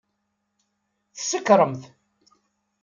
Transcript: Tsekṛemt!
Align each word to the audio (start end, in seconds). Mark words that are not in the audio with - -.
Tsekṛemt! 1.15 1.81